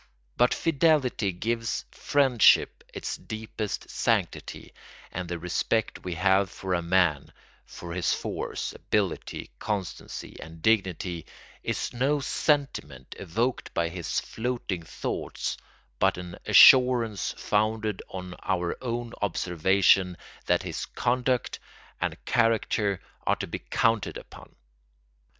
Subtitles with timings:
[0.35, 4.73] But fidelity gives friendship its deepest sanctity,
[5.11, 7.31] and the respect we have for a man,
[7.67, 11.27] for his force, ability, constancy, and dignity,
[11.61, 15.55] is no sentiment evoked by his floating thoughts
[15.99, 21.59] but an assurance founded on our own observation that his conduct
[21.99, 24.55] and character are to be counted upon.